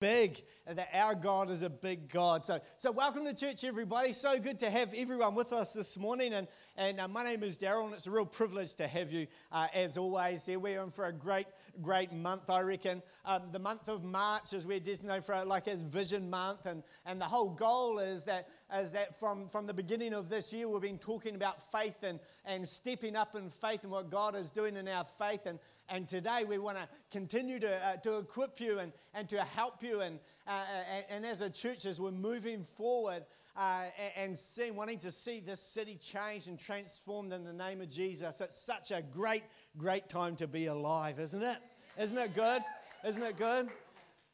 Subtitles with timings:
[0.00, 2.42] big, and that our God is a big God.
[2.42, 4.14] So, so welcome to church, everybody.
[4.14, 6.32] So good to have everyone with us this morning.
[6.32, 9.26] And, and uh, my name is Daryl, and it's a real privilege to have you
[9.52, 10.46] uh, as always.
[10.46, 11.46] Here we're in for a great,
[11.82, 13.02] great month, I reckon.
[13.26, 17.20] Um, the month of March is we're designated for like as Vision Month, and, and
[17.20, 20.82] the whole goal is that is that from, from the beginning of this year, we've
[20.82, 24.76] been talking about faith and, and stepping up in faith and what God is doing
[24.76, 25.46] in our faith.
[25.46, 25.58] And,
[25.88, 29.82] and today we want to continue to, uh, to equip you and, and to help
[29.82, 30.00] you.
[30.00, 33.24] And, uh, and, and, as a church, as we're moving forward
[33.56, 33.84] uh,
[34.16, 38.40] and seeing, wanting to see this city changed and transformed in the name of Jesus,
[38.40, 39.42] it's such a great,
[39.76, 41.58] great time to be alive, isn't it?
[41.98, 42.62] Isn't it good?
[43.04, 43.68] Isn't it good?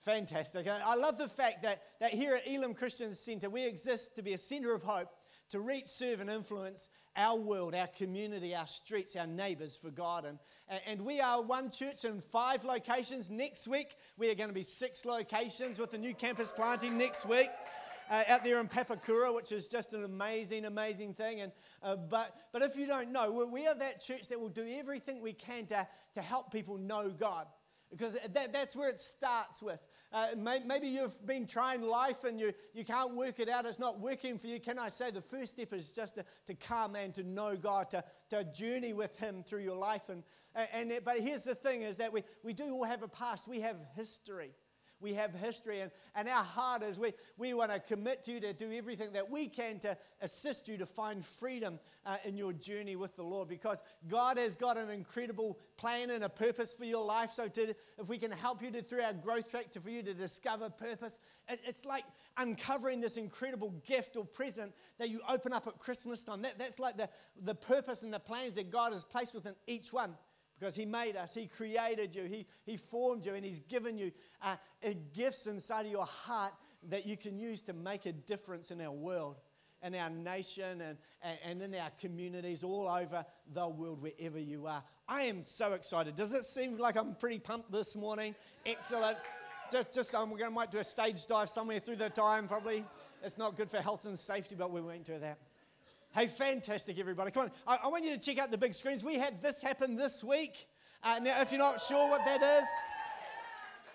[0.07, 0.69] Fantastic.
[0.69, 4.35] I love the fact that, that here at Elim Christian Centre, we exist to be
[4.35, 5.09] a centre of hope
[5.51, 10.25] to reach, serve, and influence our world, our community, our streets, our neighbours for God.
[10.25, 10.39] And,
[10.87, 13.31] and we are one church in five locations.
[13.31, 17.27] Next week, we are going to be six locations with the new campus planting next
[17.27, 17.51] week.
[18.09, 21.41] Uh, out there in Papakura, which is just an amazing, amazing thing.
[21.41, 21.51] And,
[21.83, 25.21] uh, but, but if you don't know, we are that church that will do everything
[25.21, 27.49] we can to, to help people know God
[27.91, 29.81] because that, that's where it starts with.
[30.13, 33.79] Uh, may, maybe you've been trying life and you, you can't work it out, it's
[33.79, 34.61] not working for you.
[34.61, 37.91] Can I say the first step is just to, to come and to know God,
[37.91, 40.09] to, to journey with Him through your life.
[40.09, 40.23] And,
[40.73, 43.61] and, but here's the thing is that we, we do all have a past, we
[43.61, 44.53] have history
[45.01, 45.81] we have history.
[45.81, 49.13] And, and our heart is we, we want to commit to you to do everything
[49.13, 53.23] that we can to assist you to find freedom uh, in your journey with the
[53.23, 57.31] Lord because God has got an incredible plan and a purpose for your life.
[57.31, 60.03] So, to, if we can help you to, through our growth track to, for you
[60.03, 62.05] to discover purpose, it, it's like
[62.37, 66.43] uncovering this incredible gift or present that you open up at Christmas time.
[66.43, 67.09] That, that's like the,
[67.43, 70.15] the purpose and the plans that God has placed within each one
[70.59, 74.13] because He made us, He created you, He, he formed you, and He's given you
[74.43, 74.57] uh,
[75.15, 76.53] gifts inside of your heart
[76.89, 79.37] that you can use to make a difference in our world,
[79.83, 80.99] in our nation, and,
[81.45, 84.83] and in our communities all over the world, wherever you are.
[85.09, 86.15] I am so excited.
[86.15, 88.35] Does it seem like I'm pretty pumped this morning?
[88.65, 89.19] Excellent.
[89.71, 92.47] Just, just um, we're going to might do a stage dive somewhere through the time,
[92.47, 92.85] probably.
[93.23, 95.39] It's not good for health and safety, but we won't do that.
[96.15, 97.31] Hey, fantastic, everybody.
[97.31, 97.51] Come on.
[97.67, 99.05] I, I, want you to check out the big screens.
[99.05, 100.67] We had this happen this week.
[101.03, 102.67] Uh, now, if you're not sure what that is,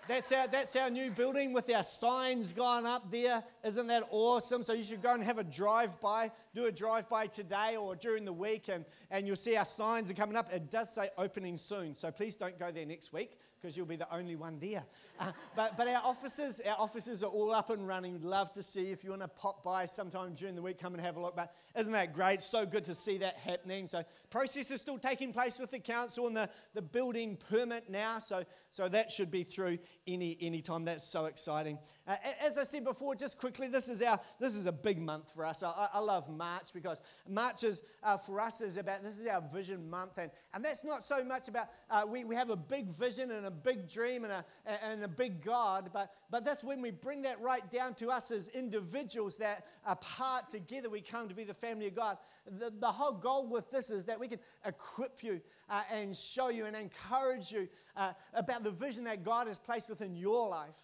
[0.08, 3.42] that's our, that's our new building with our signs going up there.
[3.64, 4.62] Isn't that awesome?
[4.62, 7.96] So you should go and have a drive by, do a drive by today or
[7.96, 10.52] during the week, and, and you'll see our signs are coming up.
[10.52, 13.96] It does say opening soon, so please don't go there next week because you'll be
[13.96, 14.82] the only one there.
[15.20, 18.12] Uh, but, but our offices, our offices are all up and running.
[18.14, 20.94] We'd love to see if you want to pop by sometime during the week, come
[20.94, 21.36] and have a look.
[21.36, 22.42] But isn't that great?
[22.42, 23.86] So good to see that happening.
[23.86, 28.18] So process is still taking place with the council and the, the building permit now.
[28.18, 30.84] So, so that should be through any any time.
[30.84, 31.78] That's so exciting.
[32.06, 35.32] Uh, as I said before, just quickly, this is our this is a big month
[35.32, 35.62] for us.
[35.62, 39.40] I, I love March because March is uh, for us is about this is our
[39.40, 42.86] vision month, and, and that's not so much about uh, we, we have a big
[42.86, 44.44] vision and a big dream and a
[44.84, 48.30] and a big God, but but that's when we bring that right down to us
[48.30, 52.18] as individuals that apart together we come to be the family of God.
[52.50, 56.48] The, the whole goal with this is that we can equip you uh, and show
[56.48, 60.74] you and encourage you uh, about the vision that God has placed within your life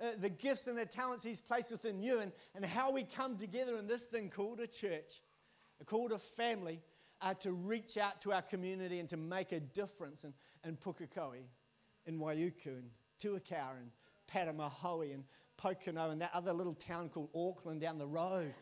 [0.00, 3.36] uh, the gifts and the talents He's placed within you, and, and how we come
[3.36, 5.22] together in this thing called a church,
[5.86, 6.80] called a family,
[7.20, 10.32] uh, to reach out to our community and to make a difference in,
[10.64, 11.42] in Pukekohe,
[12.06, 13.90] in Waiuku, and Tuakau, and
[14.32, 15.24] Patumahoe, and
[15.60, 18.54] Pokeno, and that other little town called Auckland down the road.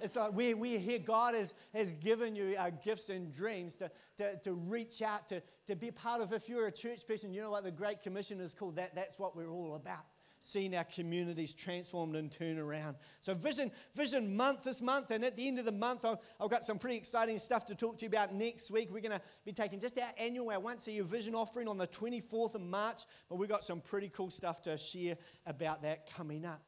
[0.00, 3.90] It's like we, we hear God has, has given you our gifts and dreams to,
[4.18, 6.32] to, to reach out, to, to be part of.
[6.32, 8.76] If you're a church person, you know what the Great Commission is called.
[8.76, 10.04] That, that's what we're all about
[10.44, 12.96] seeing our communities transformed and turn around.
[13.20, 16.50] So, Vision, Vision Month this month, and at the end of the month, I've, I've
[16.50, 18.90] got some pretty exciting stuff to talk to you about next week.
[18.92, 21.78] We're going to be taking just our annual, our once a year vision offering on
[21.78, 26.10] the 24th of March, but we've got some pretty cool stuff to share about that
[26.14, 26.60] coming up.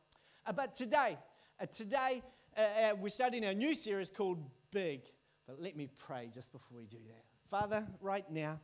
[0.47, 1.19] Uh, but today,
[1.61, 2.23] uh, today,
[2.57, 5.03] uh, uh we're starting a new series called Big.
[5.47, 7.25] But let me pray just before we do that.
[7.49, 8.61] Father, right now,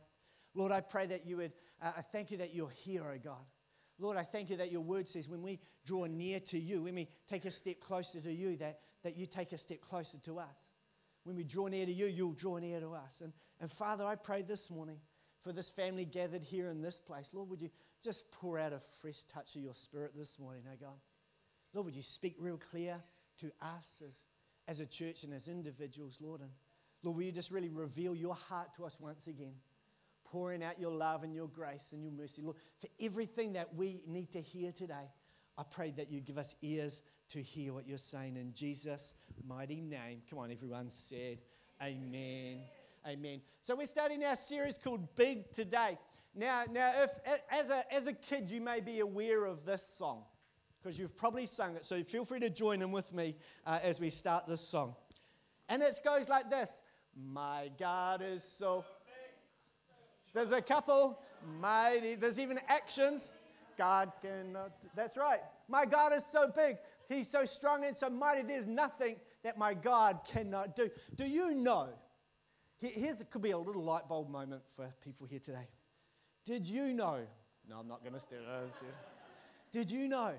[0.53, 3.45] Lord, I pray that you would, uh, I thank you that you're here, oh God.
[3.99, 6.95] Lord, I thank you that your word says when we draw near to you, when
[6.95, 10.39] we take a step closer to you, that, that you take a step closer to
[10.39, 10.73] us.
[11.23, 13.21] When we draw near to you, you'll draw near to us.
[13.21, 13.31] And,
[13.61, 14.97] and Father, I pray this morning
[15.39, 17.29] for this family gathered here in this place.
[17.33, 17.69] Lord, would you
[18.03, 20.99] just pour out a fresh touch of your spirit this morning, oh God?
[21.73, 23.01] Lord, would you speak real clear
[23.39, 24.23] to us as,
[24.67, 26.41] as a church and as individuals, Lord?
[26.41, 26.49] And
[27.03, 29.55] Lord, will you just really reveal your heart to us once again?
[30.33, 32.41] pouring out your love and your grace and your mercy.
[32.41, 35.07] Lord, for everything that we need to hear today,
[35.59, 39.13] I pray that you give us ears to hear what you're saying in Jesus'
[39.47, 40.23] mighty name.
[40.27, 41.37] Come on, everyone said,
[41.79, 42.61] Amen.
[43.07, 43.41] Amen.
[43.61, 45.99] So we're starting our series called Big today.
[46.33, 47.11] Now, now if
[47.51, 50.23] as a, as a kid you may be aware of this song
[50.83, 51.85] because you've probably sung it.
[51.85, 53.35] So feel free to join in with me
[53.65, 54.95] uh, as we start this song.
[55.69, 56.81] And it goes like this
[57.15, 58.83] My God is so.
[60.33, 61.19] There's a couple
[61.61, 63.35] mighty, there's even actions.
[63.77, 64.71] God cannot.
[64.95, 65.39] That's right.
[65.67, 66.77] My God is so big.
[67.09, 68.43] He's so strong and so mighty.
[68.43, 70.89] There's nothing that my God cannot do.
[71.15, 71.89] Do you know?
[72.79, 75.67] Here's it could be a little light bulb moment for people here today.
[76.45, 77.21] Did you know?
[77.67, 78.39] No, I'm not going to stare.
[79.71, 80.33] Did you know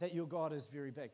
[0.00, 1.10] that your God is very big?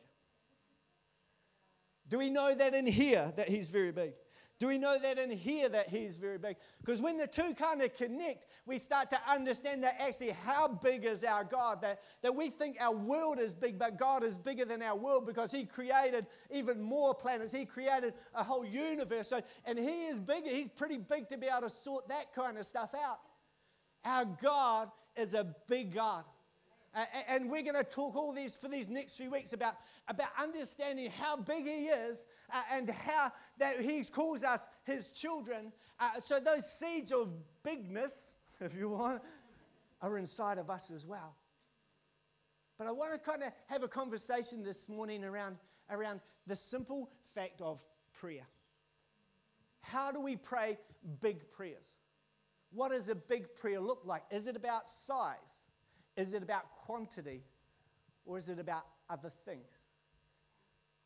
[2.09, 4.15] Do we know that in here that He's very big?
[4.59, 6.57] Do we know that in here that He's very big?
[6.79, 11.05] Because when the two kind of connect, we start to understand that actually how big
[11.05, 11.81] is our God.
[11.83, 15.27] That, that we think our world is big, but God is bigger than our world
[15.27, 17.51] because He created even more planets.
[17.51, 19.29] He created a whole universe.
[19.29, 20.51] So, and He is bigger.
[20.51, 23.19] He's pretty big to be able to sort that kind of stuff out.
[24.05, 26.25] Our God is a big God.
[26.95, 29.77] Uh, and we're going to talk all these for these next few weeks about,
[30.09, 35.73] about understanding how big he is uh, and how that he calls us his children.
[35.99, 39.23] Uh, so those seeds of bigness, if you want,
[40.03, 41.35] are inside of us as well.
[42.77, 45.57] But I want to kind of have a conversation this morning around,
[45.89, 47.81] around the simple fact of
[48.13, 48.47] prayer.
[49.81, 50.79] How do we pray
[51.21, 51.89] big prayers?
[52.71, 54.25] What does a big prayer look like?
[54.31, 55.62] Is it about size?
[56.17, 57.43] Is it about quantity
[58.25, 59.69] or is it about other things?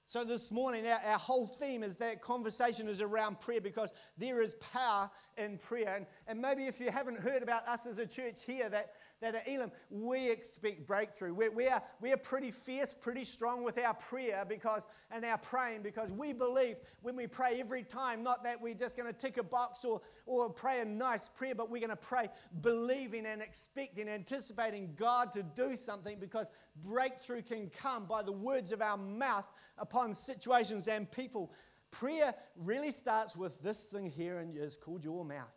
[0.08, 4.41] So, this morning, our, our, whole theme is that conversation is around prayer because there
[4.41, 5.97] is power in prayer.
[5.97, 9.35] And, and maybe if you haven't heard about us as a church here, that that
[9.35, 11.33] at Elim, we expect breakthrough.
[11.33, 15.39] We're, we, are, we are pretty fierce, pretty strong with our prayer because, and our
[15.39, 19.19] praying because we believe when we pray every time, not that we're just going to
[19.19, 22.29] tick a box or, or pray a nice prayer, but we're going to pray
[22.61, 26.51] believing and expecting, anticipating God to do something because
[26.85, 31.53] breakthrough can come by the words of our mouth upon situations and people.
[31.91, 35.56] Prayer really starts with this thing here and is called your mouth.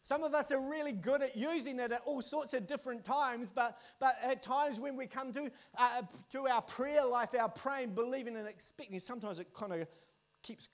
[0.00, 3.52] Some of us are really good at using it at all sorts of different times,
[3.54, 7.94] but, but at times when we come to, uh, to our prayer life, our praying,
[7.94, 9.86] believing, and expecting, sometimes it kind of
[10.42, 10.70] keeps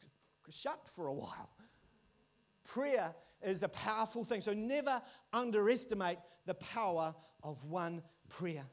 [0.49, 1.50] shut for a while.
[2.64, 5.02] Prayer is a powerful thing, so never
[5.32, 7.12] underestimate the power
[7.43, 8.64] of one prayer.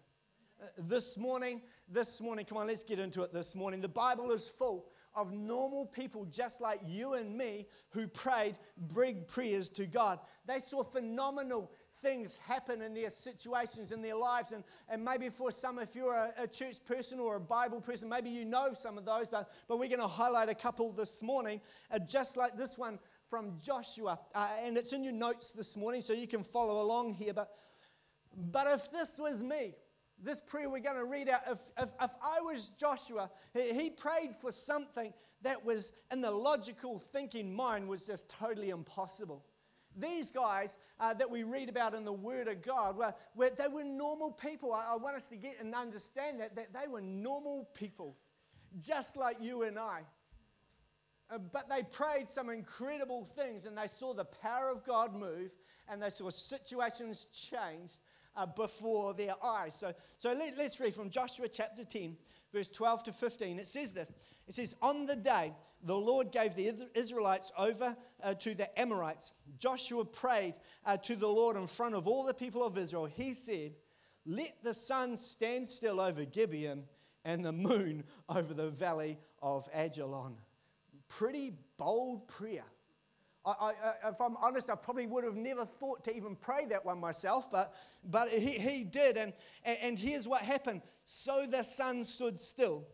[0.62, 3.82] Uh, this morning, this morning, come on, let's get into it this morning.
[3.82, 8.56] The Bible is full of normal people just like you and me who prayed
[8.95, 10.19] big prayers to God.
[10.45, 11.71] They saw phenomenal
[12.04, 14.51] things happen in their situations, in their lives.
[14.51, 18.10] And, and maybe for some, if you're a, a church person or a Bible person,
[18.10, 21.24] maybe you know some of those, but, but we're going to highlight a couple this
[21.24, 24.19] morning, uh, just like this one from Joshua.
[24.36, 27.33] Uh, and it's in your notes this morning, so you can follow along here.
[27.33, 27.50] But,
[28.51, 29.74] but if this was me,
[30.21, 33.89] this prayer we're going to read out, if, if, if I was Joshua, he, he
[33.89, 39.45] prayed for something that was in the logical thinking mind was just totally impossible.
[39.95, 43.68] These guys uh, that we read about in the Word of God, were, were they
[43.68, 44.74] were normal people.
[44.74, 48.18] I, I, want us to get and understand that, that they were normal people,
[48.80, 50.02] just like you and I.
[51.30, 55.52] Uh, but they prayed some incredible things and they saw the power of God move
[55.88, 57.99] and they saw situations changed
[58.35, 59.75] uh, before their eyes.
[59.75, 62.16] So, so let, let's read from Joshua chapter 10,
[62.54, 63.59] verse 12 to 15.
[63.59, 64.11] It says this
[64.47, 69.33] It says, On the day the Lord gave the Israelites over uh, to the Amorites,
[69.57, 73.06] Joshua prayed uh, to the Lord in front of all the people of Israel.
[73.06, 73.73] He said,
[74.25, 76.85] Let the sun stand still over Gibeon
[77.25, 80.35] and the moon over the valley of Ajalon.
[81.07, 82.66] Pretty bold prayer.
[83.45, 86.85] I, I, if I'm honest, I probably would have never thought to even pray that
[86.85, 89.18] one myself, but, but he, he did.
[89.18, 89.33] And,
[89.66, 90.81] and here's what happened.
[91.06, 92.88] So the sun stood still,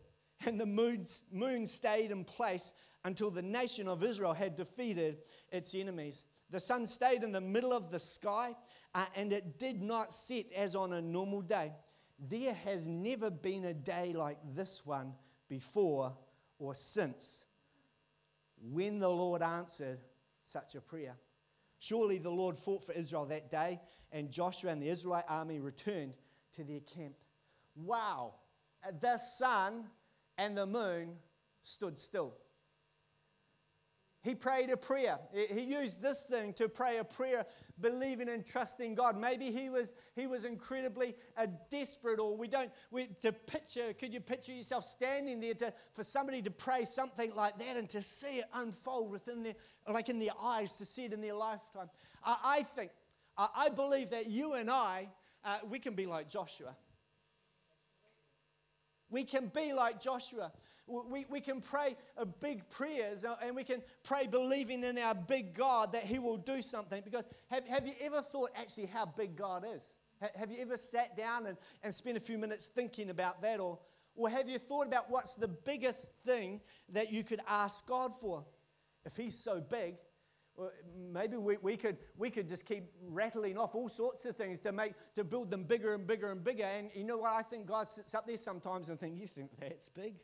[0.44, 5.18] and the moon, moon stayed in place until the nation of Israel had defeated
[5.52, 6.24] its enemies.
[6.50, 8.56] The sun stayed in the middle of the sky,
[8.94, 11.72] uh, and it did not set as on a normal day.
[12.18, 15.14] There has never been a day like this one
[15.48, 16.12] before
[16.58, 17.46] or since.
[18.60, 20.00] When the Lord answered,
[20.50, 21.16] such a prayer.
[21.78, 23.80] Surely the Lord fought for Israel that day,
[24.12, 26.14] and Joshua and the Israelite army returned
[26.52, 27.14] to their camp.
[27.76, 28.34] Wow,
[29.00, 29.84] the sun
[30.36, 31.16] and the moon
[31.62, 32.34] stood still.
[34.22, 35.18] He prayed a prayer.
[35.32, 37.46] He used this thing to pray a prayer,
[37.80, 39.18] believing and trusting God.
[39.18, 44.12] Maybe he was, he was incredibly uh, desperate, or we don't, we, to picture, could
[44.12, 48.02] you picture yourself standing there to, for somebody to pray something like that and to
[48.02, 49.54] see it unfold within their,
[49.88, 51.88] like in their eyes, to see it in their lifetime?
[52.22, 52.90] I, I think,
[53.38, 55.08] I, I, believe that you and I,
[55.46, 56.76] uh, we can be like Joshua.
[59.08, 60.52] We can be like Joshua.
[60.90, 61.96] We, we can pray
[62.40, 66.36] big prayers uh, and we can pray believing in our big God that He will
[66.36, 67.02] do something.
[67.04, 69.92] Because have, have you ever thought actually how big God is?
[70.34, 73.58] Have you ever sat down and, and spent a few minutes thinking about that?
[73.58, 73.78] Or,
[74.14, 78.44] or have you thought about what's the biggest thing that you could ask God for?
[79.06, 79.96] If He's so big,
[80.56, 80.70] well,
[81.10, 84.72] maybe we, we, could, we could just keep rattling off all sorts of things to,
[84.72, 86.64] make, to build them bigger and bigger and bigger.
[86.64, 87.32] And you know what?
[87.32, 90.16] I think God sits up there sometimes and thinks, You think that's big?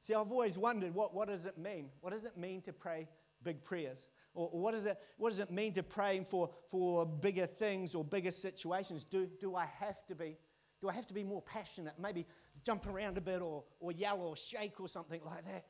[0.00, 1.90] See, I've always wondered what, what does it mean?
[2.00, 3.06] What does it mean to pray
[3.42, 4.08] big prayers?
[4.34, 7.94] Or, or what, does it, what does it mean to pray for, for bigger things
[7.94, 9.04] or bigger situations?
[9.04, 10.36] Do, do I have to be?
[10.80, 11.94] Do I have to be more passionate?
[12.00, 12.26] Maybe
[12.64, 15.66] jump around a bit or, or yell or shake or something like that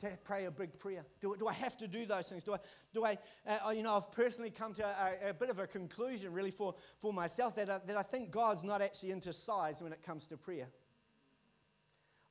[0.00, 1.06] to pray a big prayer?
[1.22, 2.44] Do, do I have to do those things?
[2.44, 2.58] Do I,
[2.92, 6.32] do I uh, you know, I've personally come to a, a, bit of a conclusion
[6.32, 9.92] really for, for myself that I, that I think God's not actually into size when
[9.92, 10.66] it comes to prayer.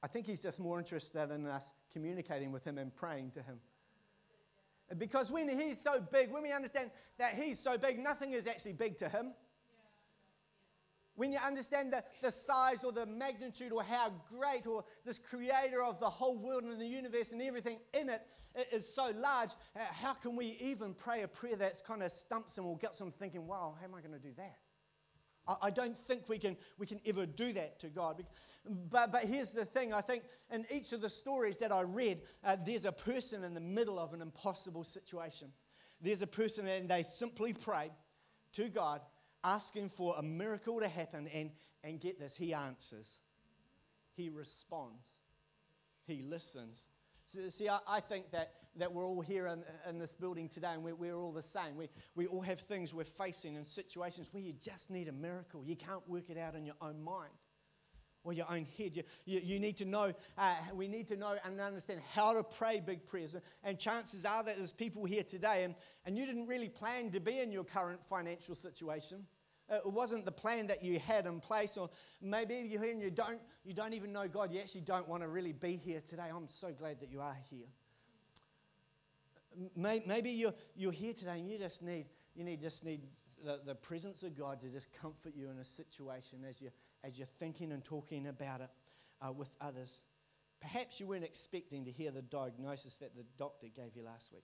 [0.04, 3.60] I think he's just more interested in us communicating with him and praying to him.
[4.98, 8.74] Because when he's so big, when we understand that he's so big, nothing is actually
[8.74, 9.34] big to him.
[11.16, 15.84] When you understand the, the size or the magnitude or how great or this creator
[15.84, 18.26] of the whole world and the universe and everything in it
[18.72, 22.58] is so large, uh, how can we even pray a prayer that's kind of stumps
[22.58, 24.58] and will get some thinking, wow, how am I going to do that?
[25.62, 28.24] I don't think we can, we can ever do that to God.
[28.90, 32.22] But, but here's the thing I think in each of the stories that I read,
[32.44, 35.50] uh, there's a person in the middle of an impossible situation.
[36.02, 37.92] There's a person, and they simply pray
[38.54, 39.02] to God,
[39.44, 41.28] asking for a miracle to happen.
[41.34, 41.52] And,
[41.84, 43.20] and get this, He answers,
[44.16, 45.08] He responds,
[46.06, 46.88] He listens.
[47.32, 50.70] So, see, I, I think that that we're all here in, in this building today
[50.74, 51.76] and we're, we're all the same.
[51.78, 55.64] We, we all have things we're facing and situations where you just need a miracle.
[55.66, 57.34] You can't work it out in your own mind
[58.24, 58.96] or your own head.
[58.96, 62.44] You, you, you need to know, uh, we need to know and understand how to
[62.44, 63.36] pray big prayers.
[63.64, 67.20] And chances are that there's people here today and, and you didn't really plan to
[67.20, 69.26] be in your current financial situation.
[69.72, 71.90] It wasn't the plan that you had in place, or
[72.22, 74.52] maybe you're here and you don't, you don't even know God.
[74.52, 76.26] You actually don't want to really be here today.
[76.36, 77.68] I'm so glad that you are here.
[79.76, 83.02] Maybe you're, you're here today and you just need, you need, just need
[83.44, 86.70] the, the presence of God to just comfort you in a situation as, you,
[87.04, 88.70] as you're thinking and talking about it
[89.26, 90.02] uh, with others.
[90.60, 94.44] Perhaps you weren't expecting to hear the diagnosis that the doctor gave you last week.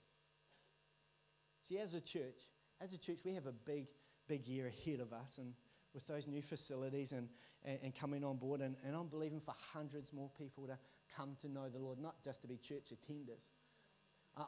[1.64, 2.40] See, as a church,
[2.80, 3.88] as a church, we have a big,
[4.28, 5.54] big year ahead of us, and
[5.94, 7.30] with those new facilities and,
[7.64, 10.78] and, and coming on board, and, and I'm believing for hundreds more people to
[11.16, 13.50] come to know the Lord, not just to be church attenders,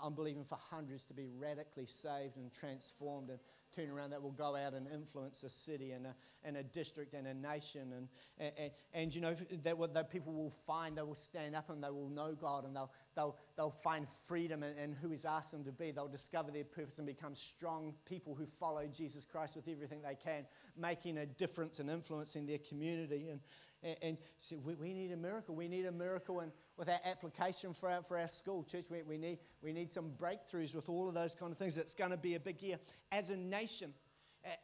[0.03, 3.39] I'm believing for hundreds to be radically saved and transformed and
[3.75, 7.13] turn around that will go out and influence a city and a, and a district
[7.13, 7.93] and a nation.
[7.95, 8.07] And,
[8.39, 11.69] and, and, and you know, that, what, that people will find, they will stand up
[11.69, 15.25] and they will know God and they'll, they'll, they'll find freedom in, in who He's
[15.25, 15.91] asked them to be.
[15.91, 20.15] They'll discover their purpose and become strong people who follow Jesus Christ with everything they
[20.15, 20.45] can,
[20.77, 23.29] making a difference and influencing their community.
[23.29, 23.39] And,
[23.83, 25.55] and, and so we, we, need a miracle.
[25.55, 28.63] We need a miracle and with our application for our, for our school.
[28.63, 31.77] Church, we, we, need, we need some breakthroughs with all of those kind of things.
[31.77, 32.77] It's going to be a big year.
[33.11, 33.93] As a nation,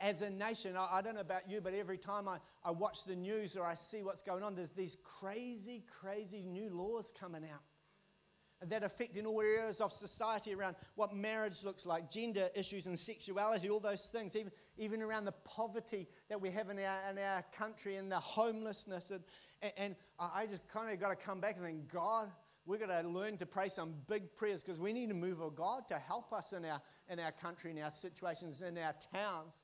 [0.02, 3.06] as a nation, I, I don't know about you, but every time I, I watch
[3.06, 7.44] the news or I see what's going on, there's these crazy, crazy new laws coming
[7.44, 7.62] out
[8.62, 12.98] that affect in all areas of society around what marriage looks like, gender issues and
[12.98, 17.18] sexuality, all those things, even, even around the poverty that we have in our, in
[17.18, 19.12] our country and the homelessness.
[19.12, 19.24] And,
[19.78, 22.32] and I just kind of got to come back and think, God,
[22.66, 25.56] we've got to learn to pray some big prayers because we need to move of
[25.56, 29.60] God to help us in our, in our country, in our situations, in our towns.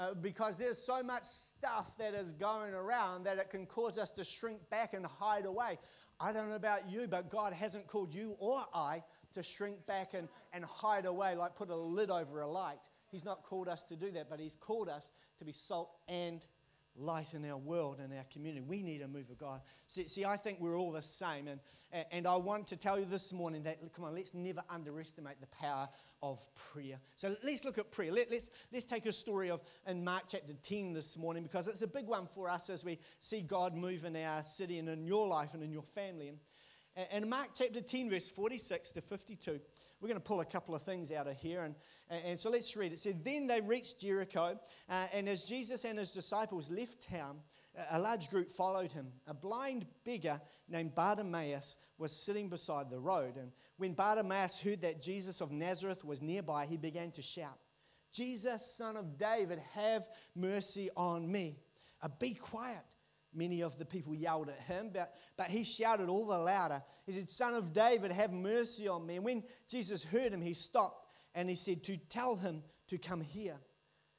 [0.00, 4.10] Uh, because there's so much stuff that is going around that it can cause us
[4.10, 5.78] to shrink back and hide away.
[6.18, 9.02] I don't know about you, but God hasn't called you or I
[9.34, 12.78] to shrink back and, and hide away, like put a lid over a light.
[13.10, 16.46] He's not called us to do that, but He's called us to be salt and
[16.96, 18.64] light in our world and our community.
[18.66, 19.60] We need a move of God.
[19.86, 21.48] See, see, I think we're all the same.
[21.48, 21.60] And,
[22.10, 25.46] and I want to tell you this morning that, come on, let's never underestimate the
[25.46, 25.88] power
[26.22, 26.98] of prayer.
[27.16, 28.12] So let's look at prayer.
[28.12, 31.82] Let, let's, let's take a story of in Mark chapter 10 this morning because it's
[31.82, 35.06] a big one for us as we see God move in our city and in
[35.06, 36.28] your life and in your family.
[36.28, 36.38] And,
[37.10, 39.60] And Mark chapter 10, verse 46 to 52,
[40.00, 41.62] we're going to pull a couple of things out of here.
[41.62, 41.74] And,
[42.08, 42.98] and so let's read it.
[42.98, 47.38] Said, Then they reached Jericho, uh, and as Jesus and his disciples left town,
[47.90, 49.06] a large group followed him.
[49.26, 53.36] A blind beggar named Bartimaeus was sitting beside the road.
[53.36, 57.58] And when Bartimaeus heard that Jesus of Nazareth was nearby, he began to shout,
[58.12, 61.60] Jesus, son of David, have mercy on me.
[62.02, 62.78] Uh, be quiet.
[63.32, 66.82] Many of the people yelled at him, but, but he shouted all the louder.
[67.06, 69.16] He said, Son of David, have mercy on me.
[69.16, 73.20] And when Jesus heard him, he stopped and he said, To tell him to come
[73.20, 73.56] here.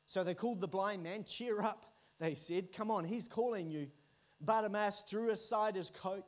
[0.05, 2.71] So they called the blind man, Cheer up, they said.
[2.71, 3.87] Come on, he's calling you.
[4.39, 6.25] Bartimaeus threw aside his coat.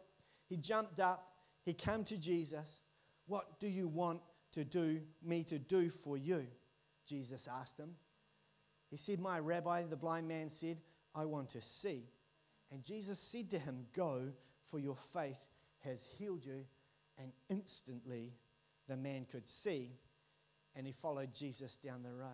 [0.48, 1.32] He jumped up.
[1.64, 2.82] He came to Jesus.
[3.28, 4.22] What do you want
[4.52, 6.46] to do me to do for you?
[7.08, 7.96] Jesus asked him.
[8.90, 10.78] He said, My rabbi, the blind man said,
[11.16, 12.04] I want to see.
[12.74, 14.32] And Jesus said to him, Go,
[14.66, 15.38] for your faith
[15.82, 16.66] has healed you.
[17.20, 18.34] And instantly
[18.90, 19.92] the man could see,
[20.76, 22.32] and he followed Jesus down the road.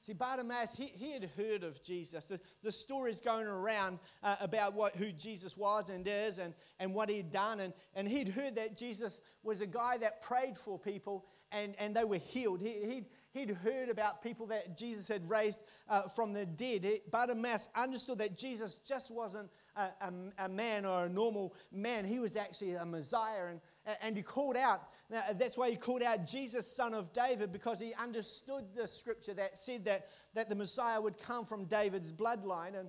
[0.00, 2.26] See, Bartimaeus, he, he had heard of Jesus.
[2.26, 6.92] The, the stories going around uh, about what, who Jesus was and is and, and
[6.92, 7.60] what he'd done.
[7.60, 11.96] And, and he'd heard that Jesus was a guy that prayed for people and, and
[11.96, 12.60] they were healed.
[12.60, 16.84] He, he'd, he'd heard about people that Jesus had raised uh, from the dead.
[16.84, 20.12] It, Bartimaeus understood that Jesus just wasn't a, a,
[20.44, 22.04] a, man or a normal man.
[22.04, 23.46] He was actually a Messiah.
[23.50, 23.60] And,
[24.00, 27.92] and he called out, that's why he called out Jesus, son of David, because he
[27.94, 32.78] understood the scripture that said that, that the Messiah would come from David's bloodline.
[32.78, 32.88] And,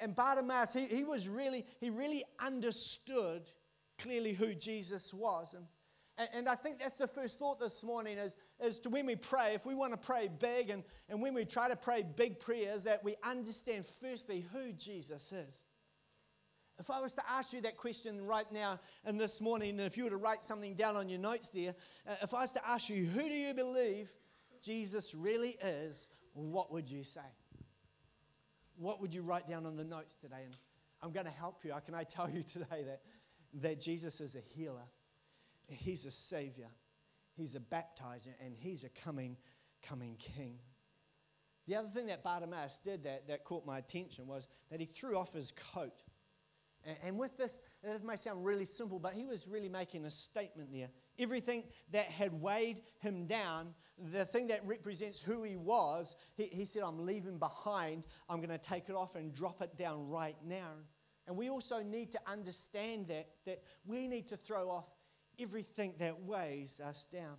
[0.00, 3.42] and Bartimaeus, he, he was really, he really understood
[3.98, 5.52] clearly who Jesus was.
[5.52, 5.66] And,
[6.34, 9.54] and I think that's the first thought this morning is, is to when we pray,
[9.54, 12.84] if we want to pray big and, and when we try to pray big prayers,
[12.84, 15.64] that we understand firstly who Jesus is.
[16.78, 19.96] If I was to ask you that question right now and this morning, and if
[19.96, 21.74] you were to write something down on your notes there,
[22.08, 24.10] uh, if I was to ask you, who do you believe
[24.62, 27.20] Jesus really is, what would you say?
[28.76, 30.44] What would you write down on the notes today?
[30.44, 30.56] And
[31.02, 31.74] I'm going to help you.
[31.84, 33.02] Can I tell you today that,
[33.54, 34.88] that Jesus is a healer,
[35.74, 36.68] He's a Savior,
[37.34, 39.36] He's a baptizer, and He's a coming,
[39.82, 40.58] coming King.
[41.66, 45.16] The other thing that Bartimaeus did that, that caught my attention was that he threw
[45.16, 46.02] off his coat.
[47.04, 50.72] And with this, it may sound really simple, but he was really making a statement
[50.72, 50.88] there.
[51.16, 53.74] Everything that had weighed him down,
[54.12, 58.08] the thing that represents who he was, he, he said, I'm leaving behind.
[58.28, 60.72] I'm going to take it off and drop it down right now.
[61.28, 64.86] And we also need to understand that, that we need to throw off
[65.42, 67.36] everything that weighs us down.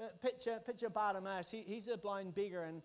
[0.00, 1.50] Uh, picture, picture Bartimaeus.
[1.50, 2.82] He, he's a blind beggar, and,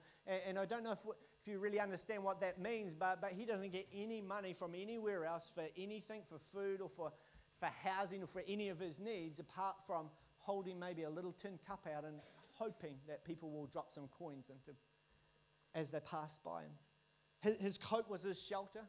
[0.47, 0.99] and I don't know if,
[1.41, 4.73] if you really understand what that means, but, but he doesn't get any money from
[4.75, 7.11] anywhere else for anything, for food or for,
[7.59, 11.59] for housing or for any of his needs, apart from holding maybe a little tin
[11.67, 12.15] cup out and
[12.53, 14.77] hoping that people will drop some coins into
[15.73, 16.71] as they pass by him.
[17.41, 18.81] His, his coat was his shelter.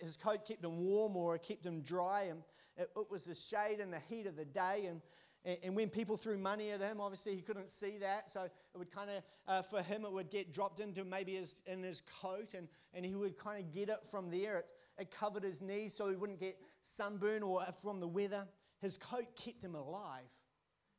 [0.00, 2.42] His coat kept him warm or it kept him dry, and
[2.76, 4.88] it, it was the shade and the heat of the day.
[4.88, 5.00] And,
[5.62, 8.30] and, when people threw money at him, obviously he couldn't see that.
[8.30, 11.62] So it would kind of, uh, for him, it would get dropped into maybe his,
[11.66, 14.58] in his coat and, and he would kind of get it from there.
[14.58, 14.66] It,
[14.98, 18.46] it covered his knees so he wouldn't get sunburn or from the weather.
[18.80, 20.30] His coat kept him alive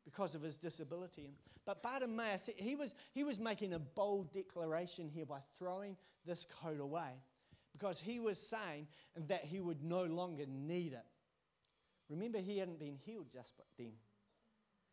[0.04, 1.30] because of his disability.
[1.66, 6.80] But Bartimaeus, he was, he was making a bold declaration here by throwing this coat
[6.80, 7.22] away
[7.72, 8.88] because he was saying
[9.28, 11.06] that he would no longer need it.
[12.10, 13.94] Remember, he hadn't been healed just then.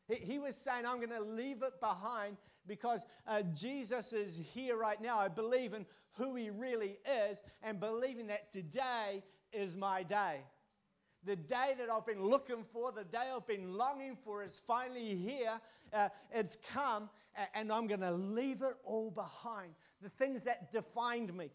[0.09, 5.01] He was saying, I'm going to leave it behind because uh, Jesus is here right
[5.01, 5.21] now.
[5.21, 10.41] I believe in who he really is and believing that today is my day.
[11.25, 15.15] The day that I've been looking for, the day I've been longing for is finally
[15.15, 15.61] here.
[15.93, 17.11] Uh, it's come,
[17.55, 19.75] and I'm going to leave it all behind.
[20.01, 21.51] The things that defined me,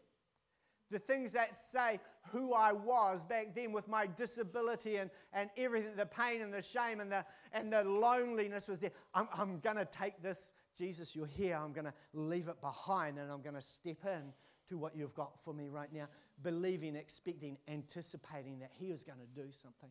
[0.95, 1.99] the things that say
[2.31, 6.62] who I was back then with my disability and, and everything, the pain and the
[6.62, 8.93] shame and the, and the loneliness was there.
[9.13, 11.60] I'm, I'm going to take this, Jesus, you're here.
[11.62, 14.31] I'm going to leave it behind and I'm going to step in
[14.69, 16.08] to what you've got for me right now,
[16.43, 19.89] believing, expecting, anticipating that He is going to do something.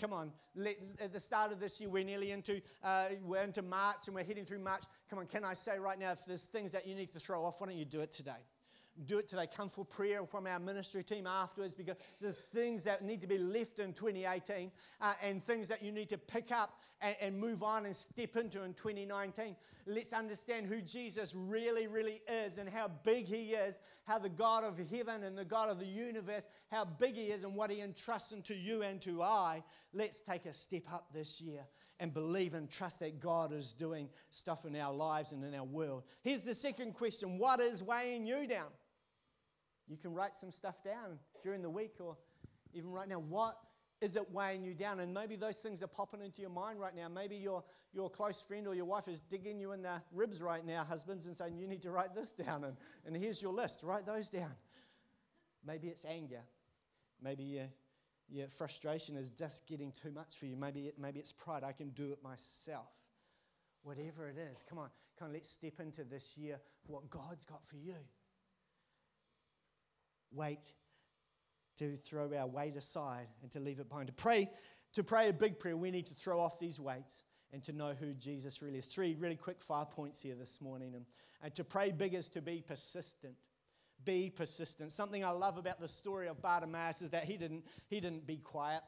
[0.00, 3.62] Come on, let, at the start of this year, we're nearly into, uh, we're into
[3.62, 4.82] March and we're heading through March.
[5.08, 7.44] Come on, can I say right now, if there's things that you need to throw
[7.44, 8.42] off, why don't you do it today?
[9.06, 9.48] Do it today.
[9.54, 13.38] Come for prayer from our ministry team afterwards because there's things that need to be
[13.38, 17.62] left in 2018 uh, and things that you need to pick up and, and move
[17.62, 19.56] on and step into in 2019.
[19.86, 24.64] Let's understand who Jesus really, really is and how big he is, how the God
[24.64, 27.80] of heaven and the God of the universe, how big he is and what he
[27.80, 29.62] entrusts into you and to I.
[29.92, 31.66] Let's take a step up this year
[32.00, 35.64] and believe and trust that God is doing stuff in our lives and in our
[35.64, 36.04] world.
[36.22, 38.66] Here's the second question What is weighing you down?
[39.88, 42.16] You can write some stuff down during the week or
[42.72, 43.18] even right now.
[43.18, 43.56] What
[44.00, 45.00] is it weighing you down?
[45.00, 47.08] And maybe those things are popping into your mind right now.
[47.08, 50.64] Maybe your, your close friend or your wife is digging you in the ribs right
[50.64, 52.64] now, husbands, and saying, You need to write this down.
[52.64, 53.82] And, and here's your list.
[53.82, 54.52] Write those down.
[55.66, 56.42] Maybe it's anger.
[57.22, 57.68] Maybe your,
[58.28, 60.56] your frustration is just getting too much for you.
[60.56, 61.62] Maybe, it, maybe it's pride.
[61.64, 62.92] I can do it myself.
[63.82, 67.66] Whatever it is, come on, come on, let's step into this year what God's got
[67.66, 67.96] for you.
[70.34, 70.72] Wait
[71.78, 74.06] to throw our weight aside and to leave it behind.
[74.06, 74.48] To pray,
[74.94, 77.94] to pray a big prayer, we need to throw off these weights and to know
[77.98, 78.86] who Jesus really is.
[78.86, 80.94] Three really quick fire points here this morning.
[80.94, 81.04] And,
[81.42, 83.34] and to pray big is to be persistent.
[84.04, 84.92] Be persistent.
[84.92, 88.36] Something I love about the story of Bartimaeus is that he didn't, he didn't be
[88.36, 88.82] quiet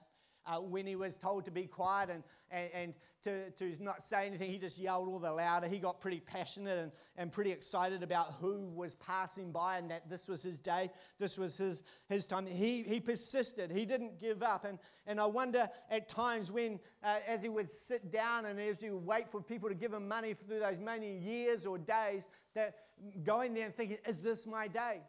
[0.46, 4.26] uh, when he was told to be quiet and, and, and to, to not say
[4.26, 5.66] anything, he just yelled all the louder.
[5.66, 10.08] He got pretty passionate and, and pretty excited about who was passing by and that
[10.08, 12.46] this was his day, this was his, his time.
[12.46, 14.64] He, he persisted, he didn't give up.
[14.64, 18.80] And, and I wonder at times when, uh, as he would sit down and as
[18.80, 22.28] he would wait for people to give him money through those many years or days,
[22.54, 22.76] that
[23.24, 25.00] going there and thinking, is this my day?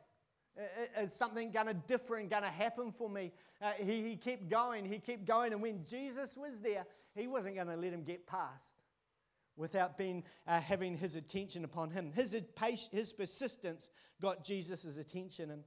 [1.00, 3.32] Is something going to different going to happen for me?
[3.62, 5.54] Uh, he, he kept going, he kept going.
[5.54, 8.82] And when Jesus was there, he wasn't going to let him get past
[9.56, 12.12] without being, uh, having his attention upon him.
[12.16, 12.36] His,
[12.92, 13.90] his persistence
[14.22, 15.52] got Jesus' attention.
[15.52, 15.64] And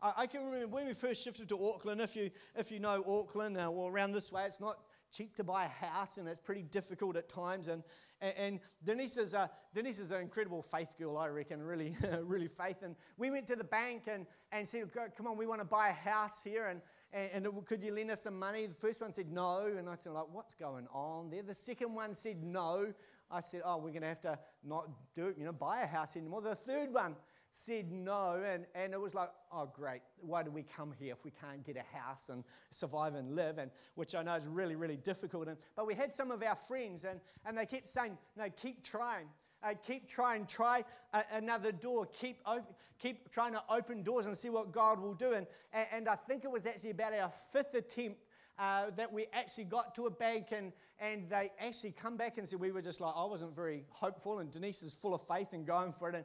[0.00, 3.04] I, I, can remember when we first shifted to Auckland, if you, if you know
[3.06, 4.78] Auckland uh, or around this way, it's not
[5.12, 7.68] cheap to buy a house and it's pretty difficult at times.
[7.68, 7.82] And,
[8.22, 12.48] and, and Denise, is a, Denise is an incredible faith girl, I reckon, really, really
[12.48, 12.82] faith.
[12.82, 15.88] And we went to the bank and, and said, come on, we want to buy
[15.88, 16.80] a house here and,
[17.12, 18.64] and, and could you lend us some money?
[18.66, 19.70] The first one said no.
[19.76, 21.42] And I thought, like, what's going on there?
[21.42, 22.94] The second one said no.
[23.30, 25.86] I said, oh, we're going to have to not do it, you know, buy a
[25.86, 26.42] house anymore.
[26.42, 27.16] The third one
[27.54, 31.22] said no, and, and it was like, oh, great, why do we come here if
[31.22, 33.58] we can't get a house and survive and live?
[33.58, 35.48] And which I know is really, really difficult.
[35.48, 38.82] And, but we had some of our friends, and, and they kept saying, no, keep
[38.82, 39.26] trying.
[39.62, 44.36] Uh, keep trying, try a, another door, keep, op- keep trying to open doors and
[44.36, 45.34] see what God will do.
[45.34, 48.24] And, and, and I think it was actually about our fifth attempt
[48.58, 52.48] uh, that we actually got to a bank and, and they actually come back and
[52.48, 55.52] said, we were just like, I wasn't very hopeful, and Denise is full of faith
[55.52, 56.14] and going for it.
[56.16, 56.24] And,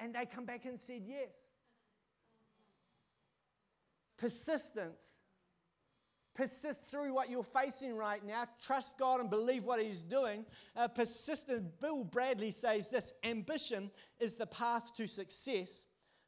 [0.00, 1.30] and they come back and said yes.
[4.16, 5.18] Persistence.
[6.34, 8.44] Persist through what you're facing right now.
[8.62, 10.46] Trust God and believe what He's doing.
[10.74, 11.78] Uh, persistent.
[11.80, 15.86] Bill Bradley says this ambition is the path to success,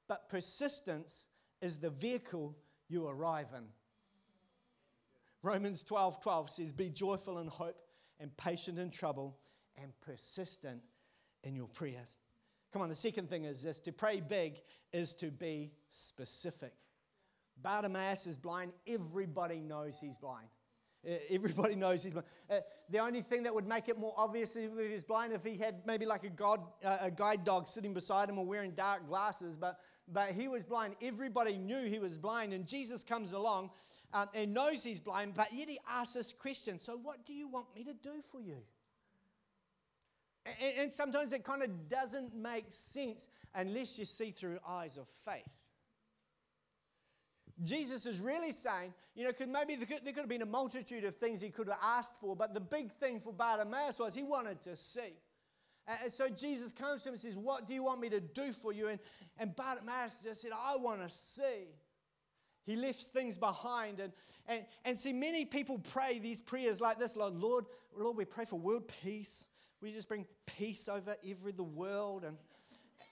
[0.08, 1.28] but persistence
[1.62, 2.54] is the vehicle
[2.88, 3.64] you arrive in.
[5.42, 7.80] Romans 12 12 says, Be joyful in hope
[8.20, 9.38] and patient in trouble
[9.80, 10.82] and persistent
[11.42, 12.18] in your prayers.
[12.74, 14.60] Come on, the second thing is this to pray big
[14.92, 16.72] is to be specific.
[17.62, 18.72] Bartimaeus is blind.
[18.84, 20.48] Everybody knows he's blind.
[21.30, 22.26] Everybody knows he's blind.
[22.90, 25.56] The only thing that would make it more obvious if he was blind if he
[25.56, 29.56] had maybe like a, god, a guide dog sitting beside him or wearing dark glasses,
[29.56, 29.78] but,
[30.12, 30.96] but he was blind.
[31.00, 33.70] Everybody knew he was blind, and Jesus comes along
[34.12, 37.46] um, and knows he's blind, but yet he asks this question So, what do you
[37.46, 38.56] want me to do for you?
[40.46, 45.06] And, and sometimes it kind of doesn't make sense unless you see through eyes of
[45.24, 45.48] faith.
[47.62, 50.46] Jesus is really saying, you know, could maybe there could, there could, have been a
[50.46, 54.14] multitude of things he could have asked for, but the big thing for Bartimaeus was
[54.14, 55.14] he wanted to see.
[55.86, 58.52] And so Jesus comes to him and says, What do you want me to do
[58.52, 58.88] for you?
[58.88, 58.98] And,
[59.38, 61.68] and Bartimaeus just said, I want to see.
[62.64, 64.00] He left things behind.
[64.00, 64.12] And,
[64.46, 68.46] and, and see, many people pray these prayers like this Lord, Lord, Lord, we pray
[68.46, 69.46] for world peace.
[69.84, 72.24] Will you just bring peace over every the world?
[72.24, 72.38] And,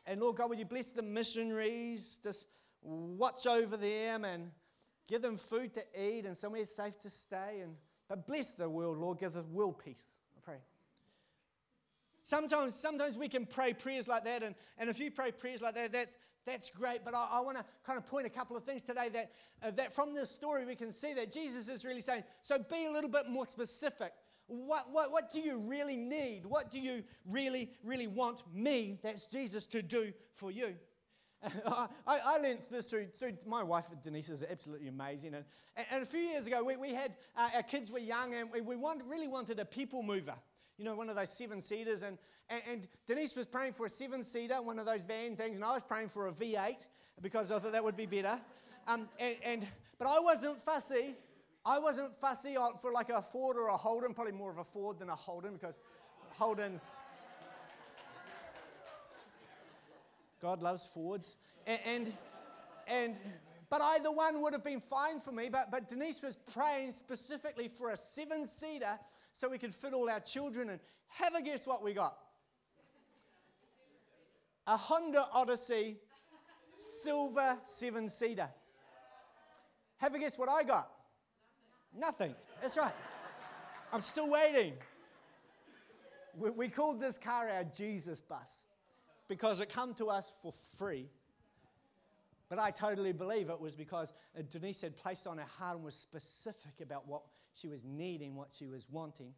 [0.06, 2.18] and Lord God, will you bless the missionaries?
[2.22, 2.46] Just
[2.80, 4.50] watch over them and
[5.06, 7.61] give them food to eat and somewhere safe to stay.
[7.62, 7.74] And
[8.08, 9.18] but bless the world, Lord.
[9.18, 10.02] Give the world peace.
[10.35, 10.56] I pray.
[12.22, 15.74] Sometimes, sometimes we can pray prayers like that, and, and if you pray prayers like
[15.74, 17.04] that, that's, that's great.
[17.04, 19.32] But I, I want to kind of point a couple of things today that,
[19.62, 22.87] uh, that from this story we can see that Jesus is really saying, so be
[22.87, 24.12] a little bit more specific.
[24.46, 26.44] What, what, what do you really need?
[26.44, 30.74] What do you really, really want me, that's Jesus, to do for you?
[31.66, 35.35] I, I learned this through, through my wife, Denise, is absolutely amazing.
[35.35, 35.44] And,
[35.90, 38.61] and a few years ago, we, we had uh, our kids were young and we,
[38.61, 40.35] we want, really wanted a people mover.
[40.78, 42.02] You know, one of those seven seaters.
[42.02, 45.57] And, and, and Denise was praying for a seven seater, one of those van things,
[45.57, 46.87] and I was praying for a V8
[47.20, 48.40] because I thought that would be better.
[48.87, 51.14] Um, and, and, but I wasn't fussy.
[51.64, 54.98] I wasn't fussy for like a Ford or a Holden, probably more of a Ford
[54.98, 55.79] than a Holden because
[56.31, 56.96] Holden's
[60.42, 61.37] God loves Fords.
[61.66, 62.12] And, and,
[62.88, 63.16] and,
[63.70, 65.48] but either one would have been fine for me.
[65.48, 68.98] But, but Denise was praying specifically for a seven seater
[69.33, 70.68] so we could fit all our children.
[70.68, 72.18] And have a guess what we got?
[74.66, 75.98] A Honda Odyssey
[76.77, 78.48] silver seven seater.
[79.98, 80.90] Have a guess what I got?
[81.96, 82.35] Nothing.
[82.61, 82.94] That's right.
[83.92, 84.74] I'm still waiting.
[86.38, 88.52] We, we called this car our Jesus bus
[89.28, 91.09] because it come to us for free.
[92.48, 94.12] But I totally believe it was because
[94.50, 97.22] Denise had placed on her heart and was specific about what
[97.55, 99.33] she was needing, what she was wanting.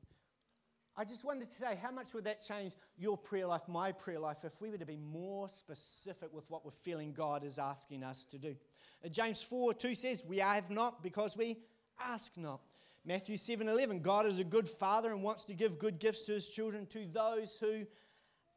[0.97, 4.21] I just wanted to say, how much would that change your prayer life, my prayer
[4.21, 8.05] life, if we were to be more specific with what we're feeling God is asking
[8.05, 8.55] us to do?
[9.05, 11.59] Uh, James 4 2 says, We have not because we
[12.01, 12.61] ask not.
[13.05, 16.33] Matthew 7 11, God is a good father and wants to give good gifts to
[16.33, 17.85] his children to those who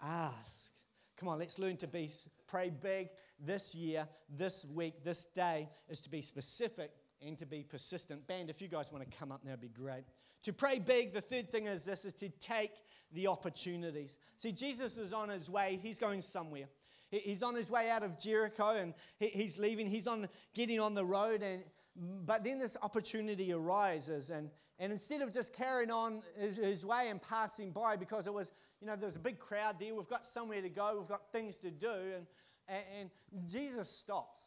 [0.02, 0.72] ask.
[1.18, 2.10] Come on, let's learn to be
[2.48, 7.64] pray big this year, this week, this day is to be specific and to be
[7.64, 8.26] persistent.
[8.28, 10.04] Band, if you guys want to come up it'd be great.
[10.44, 12.72] To pray big, the third thing is this is to take
[13.12, 14.18] the opportunities.
[14.38, 16.68] See, Jesus is on his way, he's going somewhere.
[17.10, 21.06] He's on his way out of Jericho and he's leaving, he's on getting on the
[21.06, 21.64] road, and
[21.98, 27.10] but then this opportunity arises, and and instead of just carrying on his, his, way
[27.10, 30.08] and passing by because it was, you know, there was a big crowd there, we've
[30.08, 32.28] got somewhere to go, we've got things to do, and,
[32.68, 34.40] and, and Jesus stops.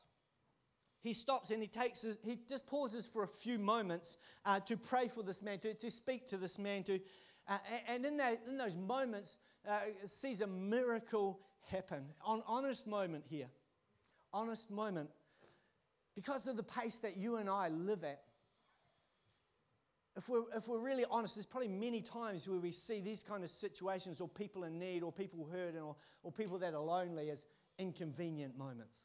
[1.02, 4.76] He stops and he takes, his, he just pauses for a few moments uh, to
[4.76, 7.00] pray for this man, to, to speak to this man, to,
[7.48, 7.58] uh,
[7.88, 12.04] and in, that, in those moments, uh, sees a miracle happen.
[12.24, 13.48] On honest moment here,
[14.32, 15.10] honest moment,
[16.14, 18.22] because of the pace that you and I live at
[20.16, 23.44] if we're, if we're really honest, there's probably many times where we see these kind
[23.44, 27.30] of situations or people in need or people hurt or, or people that are lonely
[27.30, 27.44] as
[27.78, 29.04] inconvenient moments.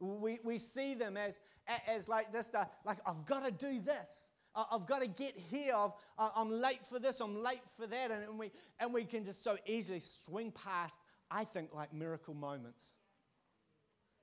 [0.00, 1.40] We, we see them as,
[1.86, 2.50] as like this,
[2.84, 4.28] like, I've got to do this.
[4.54, 5.74] I've got to get here.
[6.18, 7.20] i am late for this.
[7.20, 8.10] I'm late for that.
[8.10, 8.50] And we,
[8.80, 10.98] and we can just so easily swing past,
[11.30, 12.96] I think, like miracle moments.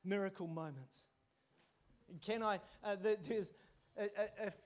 [0.03, 1.05] Miracle moments.
[2.22, 2.60] Can I?
[2.84, 2.96] Uh,
[3.28, 3.52] there's,
[4.00, 4.58] uh, uh if,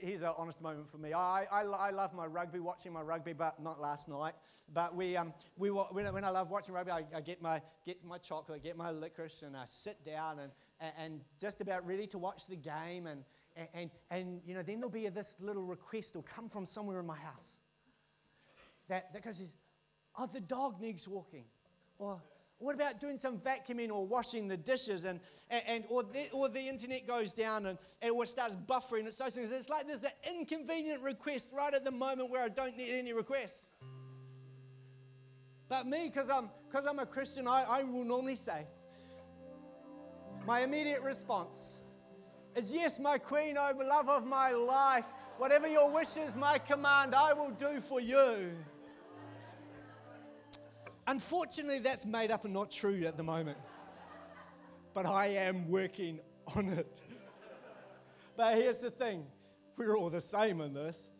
[0.00, 1.12] here's an honest moment for me.
[1.12, 4.34] I, I, I, love my rugby, watching my rugby, but not last night.
[4.72, 8.04] But we, um, we, when, when I love watching rugby, I, I, get, my, get
[8.04, 10.52] my chocolate, get my licorice, and I sit down and,
[10.98, 13.06] and just about ready to watch the game.
[13.06, 13.24] And,
[13.74, 17.06] and, and you know, then there'll be this little request will come from somewhere in
[17.06, 17.58] my house.
[18.88, 19.42] That, that goes,
[20.18, 21.44] oh, the dog needs walking.
[21.98, 22.22] Or
[22.58, 26.48] what about doing some vacuuming or washing the dishes and, and, and or, the, or
[26.48, 29.06] the internet goes down and, and starts buffering?
[29.06, 29.52] It's those things.
[29.52, 33.12] It's like there's an inconvenient request right at the moment where I don't need any
[33.12, 33.68] requests.
[35.68, 38.66] But me, because I'm, cause I'm a Christian, I, I will normally say,
[40.46, 41.80] my immediate response
[42.54, 46.58] is yes, my queen, O oh love of my life, whatever your wish is, my
[46.58, 48.52] command, I will do for you.
[51.06, 53.58] Unfortunately, that's made up and not true at the moment.
[54.92, 56.20] But I am working
[56.56, 57.00] on it.
[58.36, 59.26] But here's the thing
[59.76, 61.10] we're all the same in this.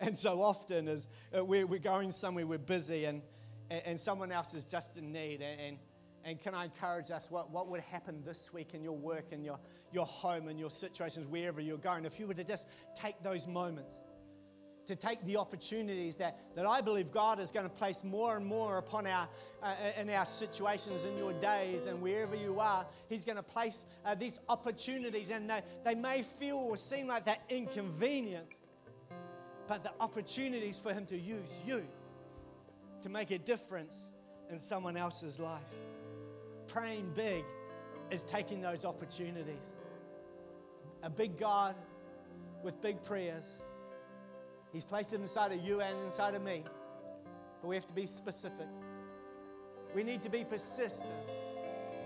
[0.00, 3.22] And so often, as uh, we're, we're going somewhere, we're busy, and,
[3.70, 5.42] and someone else is just in need.
[5.42, 5.78] And,
[6.24, 9.44] and can I encourage us what, what would happen this week in your work, in
[9.44, 9.58] your,
[9.92, 13.46] your home, in your situations, wherever you're going, if you were to just take those
[13.46, 13.96] moments
[14.90, 18.44] to take the opportunities that, that I believe God is going to place more and
[18.44, 19.28] more upon our,
[19.62, 22.84] uh, in our situations, in your days, and wherever you are.
[23.08, 27.24] He's going to place uh, these opportunities, and they, they may feel or seem like
[27.24, 28.46] they're inconvenient,
[29.68, 31.86] but the opportunities for Him to use you
[33.02, 34.10] to make a difference
[34.50, 35.62] in someone else's life.
[36.66, 37.44] Praying big
[38.10, 39.76] is taking those opportunities.
[41.04, 41.76] A big God
[42.64, 43.44] with big prayers
[44.72, 46.64] He's placed it inside of you and inside of me.
[47.60, 48.68] But we have to be specific.
[49.94, 51.10] We need to be persistent.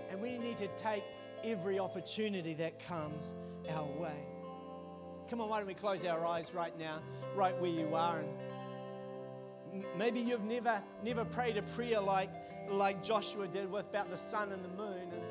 [0.09, 1.03] And we need to take
[1.43, 3.35] every opportunity that comes
[3.69, 4.17] our way.
[5.29, 7.01] Come on, why don't we close our eyes right now,
[7.35, 8.19] right where you are?
[8.19, 12.29] And maybe you've never, never prayed a prayer like,
[12.69, 15.11] like Joshua did with about the sun and the moon.
[15.11, 15.23] And,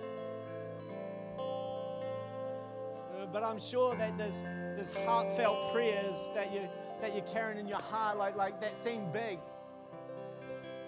[3.22, 6.68] uh, but I'm sure that there's, there's heartfelt prayers that you
[7.00, 9.38] that you're carrying in your heart, like, like that seem big.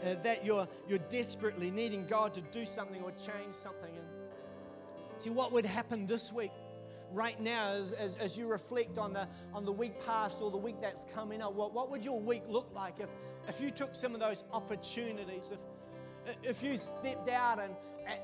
[0.05, 3.91] Uh, that you're, you're desperately needing God to do something or change something.
[3.97, 4.07] And
[5.19, 6.53] see what would happen this week
[7.13, 10.57] right now as, as, as, you reflect on the, on the week past or the
[10.57, 13.09] week that's coming up, what, what would your week look like if,
[13.49, 17.75] if you took some of those opportunities, if, if you stepped out and,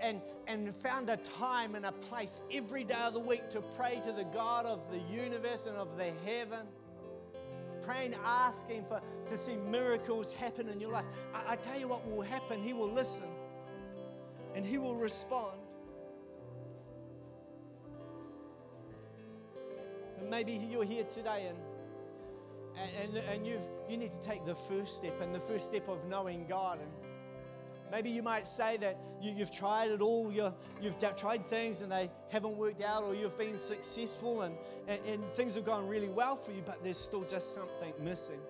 [0.01, 4.01] and, and found a time and a place every day of the week to pray
[4.05, 6.67] to the God of the universe and of the heaven?
[7.83, 11.05] Praying, asking for to see miracles happen in your life.
[11.35, 12.63] I, I, tell you what will happen.
[12.63, 13.29] He will listen
[14.55, 15.59] and he will respond.
[20.19, 21.59] And maybe you're here today and,
[23.03, 26.07] and, and you've, you need to take the first step and the first step of
[26.07, 26.79] knowing God.
[26.81, 26.91] And
[27.93, 31.93] maybe you might say that you, have tried it all, you you've tried things and
[31.93, 34.57] they haven't worked out, or you've been successful and,
[34.89, 38.41] and, and things have gone really well for you, but there's still just something missing.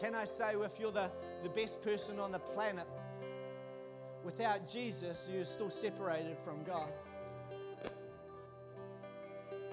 [0.00, 1.10] Can I say, if you're the,
[1.42, 2.86] the best person on the planet,
[4.24, 6.90] without Jesus, you're still separated from God?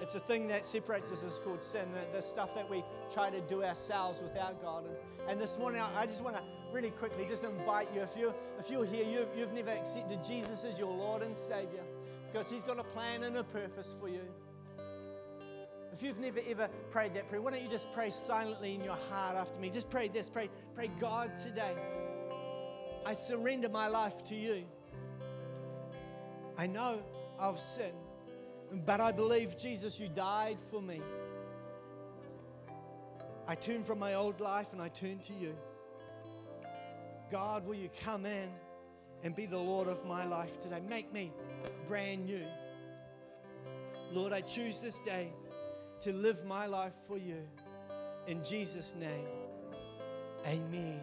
[0.08, 3.28] It's the thing that separates us is called sin, the, the, stuff that we try
[3.28, 4.86] to do ourselves without God.
[4.86, 4.96] And,
[5.28, 6.42] and this morning, I, I just want to
[6.72, 10.64] really quickly just invite you, if you're, if you're here, you've, you've never accepted Jesus
[10.64, 11.82] as your Lord and Savior,
[12.32, 14.22] because He's got a plan and a purpose for you.
[15.92, 18.96] If you've never ever prayed that prayer, why don't you just pray silently in your
[19.10, 19.68] heart after me?
[19.68, 20.30] Just pray this.
[20.30, 21.74] Pray, pray, God, today,
[23.04, 24.64] I surrender my life to you.
[26.56, 27.02] I know
[27.38, 28.07] I've sinned.
[28.84, 31.00] But I believe, Jesus, you died for me.
[33.46, 35.56] I turn from my old life and I turn to you.
[37.30, 38.48] God, will you come in
[39.22, 40.80] and be the Lord of my life today?
[40.86, 41.32] Make me
[41.86, 42.46] brand new.
[44.12, 45.32] Lord, I choose this day
[46.00, 47.42] to live my life for you.
[48.26, 49.26] In Jesus' name,
[50.46, 51.00] amen.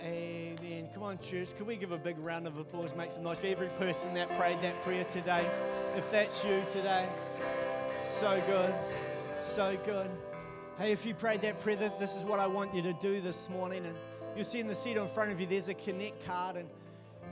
[0.00, 0.88] Amen.
[0.94, 1.56] Come on, church.
[1.56, 2.94] Can we give a big round of applause?
[2.94, 5.44] Make some noise for every person that prayed that prayer today.
[5.98, 7.08] If that's you today,
[8.04, 8.72] so good.
[9.40, 10.08] So good.
[10.78, 13.50] Hey, if you prayed that prayer, this is what I want you to do this
[13.50, 13.84] morning.
[13.84, 13.96] And
[14.36, 16.54] you'll see in the seat in front of you, there's a connect card.
[16.54, 16.68] And,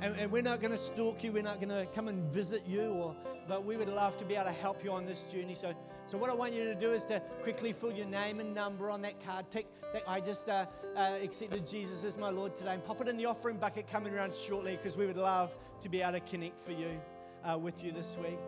[0.01, 2.65] and, and we're not going to stalk you, we're not going to come and visit
[2.67, 3.15] you, or,
[3.47, 5.55] but we would love to be able to help you on this journey.
[5.55, 5.73] So
[6.09, 8.91] so what I want you to do is to quickly fill your name and number
[8.91, 9.49] on that card.
[9.49, 13.07] Tick that I just uh, uh, accepted Jesus as my Lord today, and pop it
[13.07, 16.21] in the offering bucket coming around shortly because we would love to be able to
[16.21, 17.01] connect for you
[17.47, 18.39] uh, with you this week.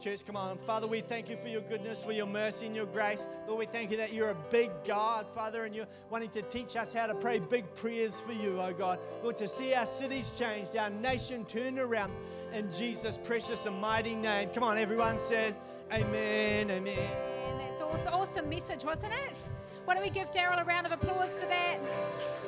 [0.00, 0.58] Church, come on.
[0.58, 3.28] Father, we thank you for your goodness, for your mercy and your grace.
[3.46, 6.74] Lord, we thank you that you're a big God, Father, and you're wanting to teach
[6.74, 8.98] us how to pray big prayers for you, oh God.
[9.22, 12.12] Lord, to see our cities changed, our nation turned around
[12.52, 14.48] in Jesus' precious and mighty name.
[14.48, 15.54] Come on, everyone said,
[15.92, 17.10] Amen, amen.
[17.46, 19.50] And that's awesome, awesome message, wasn't it?
[19.84, 21.78] Why don't we give Daryl a round of applause for that?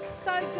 [0.04, 0.50] So good.